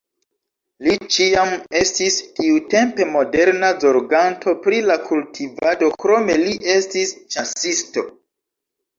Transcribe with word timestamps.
Li 0.85 0.93
ĉiam 1.15 1.49
estis 1.79 2.15
tiutempe 2.39 3.05
moderna 3.15 3.69
zorganto 3.83 4.55
pri 4.63 4.79
la 4.93 4.95
kultivado, 5.09 5.91
krome 6.05 6.39
li 6.45 6.55
estis 6.77 7.13
ĉasisto. 7.37 8.05